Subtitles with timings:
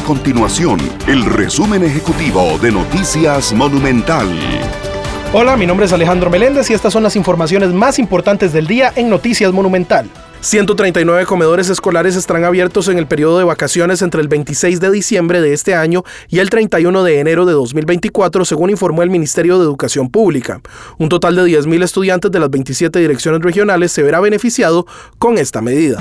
[0.00, 4.26] A continuación, el resumen ejecutivo de Noticias Monumental.
[5.34, 8.94] Hola, mi nombre es Alejandro Meléndez y estas son las informaciones más importantes del día
[8.96, 10.08] en Noticias Monumental.
[10.40, 15.42] 139 comedores escolares estarán abiertos en el periodo de vacaciones entre el 26 de diciembre
[15.42, 19.64] de este año y el 31 de enero de 2024, según informó el Ministerio de
[19.64, 20.62] Educación Pública.
[20.96, 24.86] Un total de 10.000 estudiantes de las 27 direcciones regionales se verá beneficiado
[25.18, 25.98] con esta medida.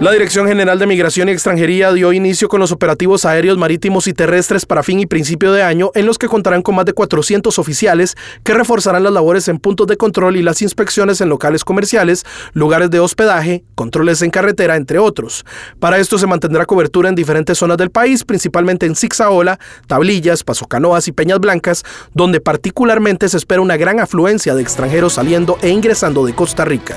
[0.00, 4.14] La Dirección General de Migración y Extranjería dio inicio con los operativos aéreos, marítimos y
[4.14, 7.58] terrestres para fin y principio de año, en los que contarán con más de 400
[7.58, 12.24] oficiales que reforzarán las labores en puntos de control y las inspecciones en locales comerciales,
[12.54, 15.44] lugares de hospedaje, controles en carretera, entre otros.
[15.80, 20.64] Para esto se mantendrá cobertura en diferentes zonas del país, principalmente en Zigzaola, Tablillas, Paso
[20.64, 25.68] Canoas y Peñas Blancas, donde particularmente se espera una gran afluencia de extranjeros saliendo e
[25.68, 26.96] ingresando de Costa Rica.